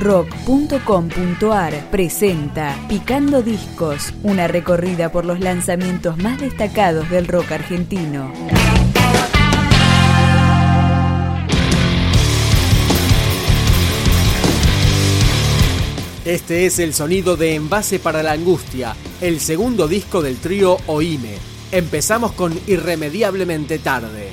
[0.00, 8.32] rock.com.ar presenta Picando Discos, una recorrida por los lanzamientos más destacados del rock argentino.
[16.24, 21.36] Este es el sonido de Envase para la Angustia, el segundo disco del trío Oime.
[21.72, 24.30] Empezamos con Irremediablemente Tarde.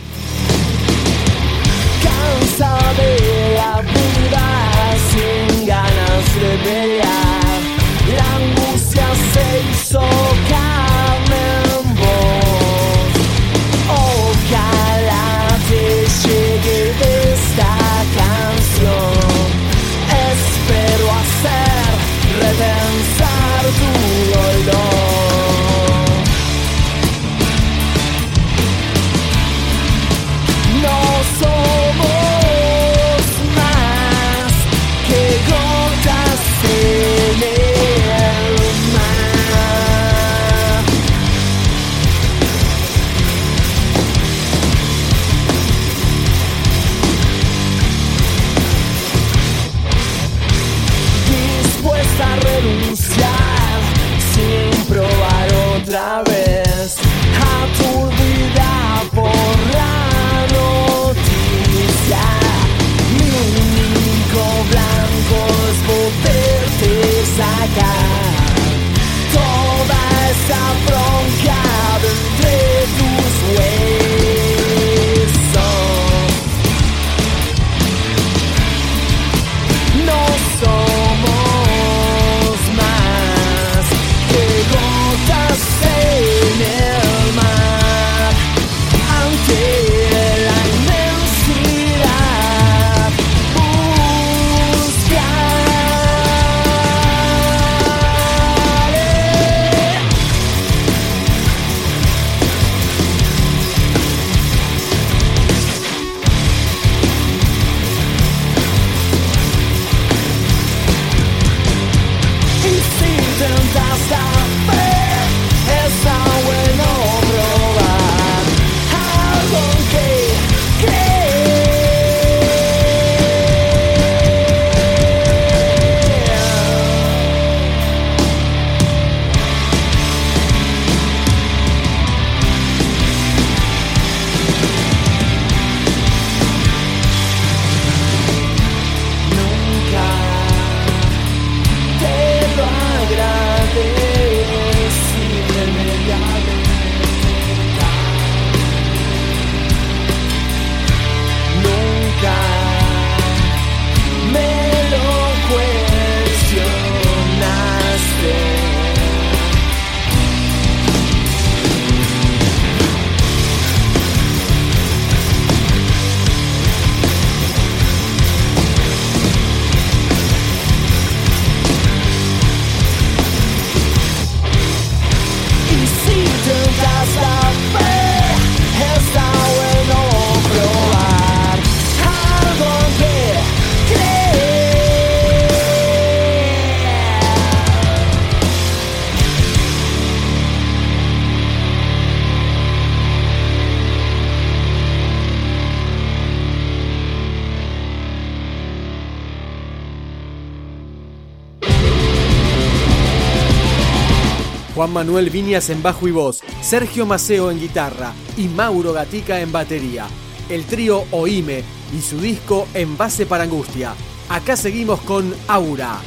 [204.77, 209.51] Juan Manuel Viñas en bajo y voz, Sergio Maceo en guitarra y Mauro Gatica en
[209.51, 210.05] batería.
[210.49, 211.63] El trío Oime
[211.97, 213.95] y su disco Envase para Angustia.
[214.29, 215.97] Acá seguimos con Aura.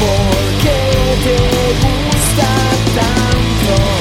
[0.00, 0.32] Por
[0.62, 1.36] qué te
[1.84, 2.48] gusta
[2.94, 3.99] tanto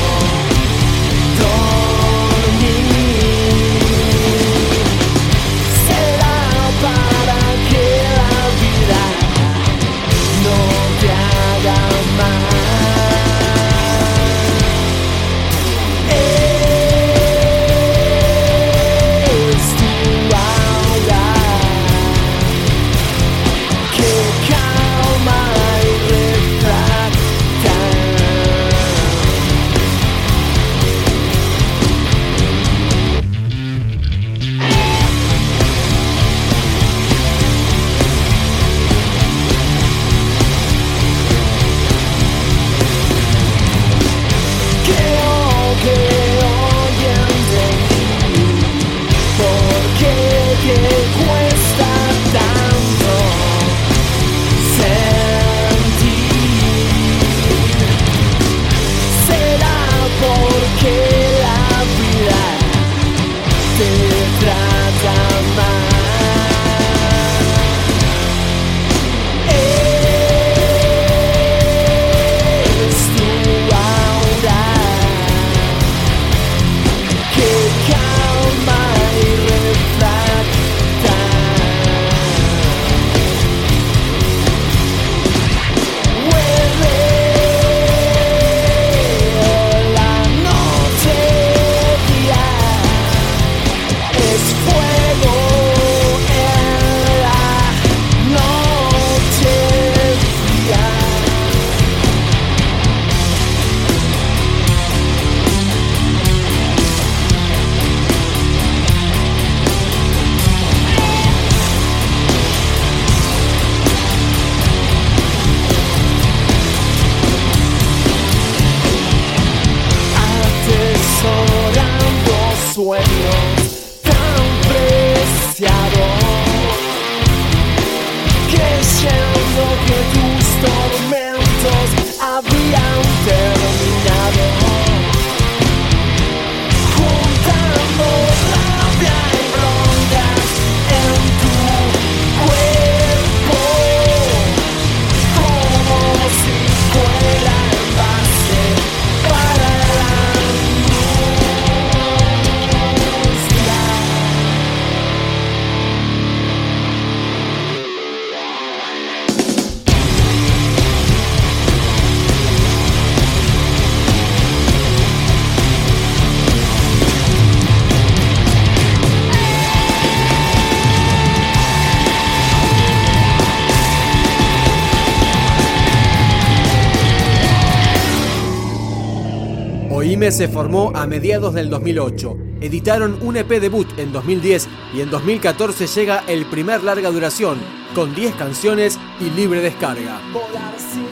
[180.32, 182.38] Se formó a mediados del 2008.
[182.62, 187.58] Editaron un EP debut en 2010 y en 2014 llega el primer larga duración,
[187.96, 190.22] con 10 canciones y libre descarga.
[190.32, 191.10] Volar sin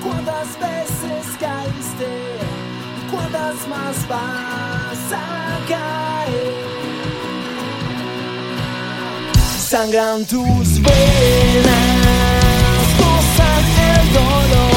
[0.00, 2.06] ¿cuántas veces caíste?
[3.10, 6.54] ¿Cuántas más vas a caer?
[9.58, 12.04] Sangran tus venas,
[13.98, 14.73] el dolor.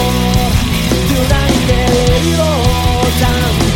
[1.90, 3.67] れるよ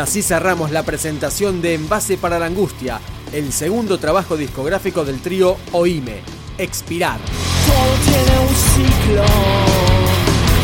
[0.00, 3.00] así cerramos la presentación de Envase para la Angustia,
[3.32, 6.22] el segundo trabajo discográfico del trío Oime,
[6.58, 7.18] Expirar.
[7.66, 9.24] Todo tiene un ciclo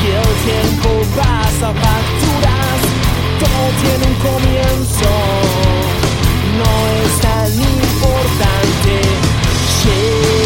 [0.03, 2.81] y el tiempo pasa facturas.
[3.39, 5.11] Todo tiene un comienzo,
[6.59, 6.71] no
[7.05, 8.93] es tan importante.
[9.85, 10.46] Yeah.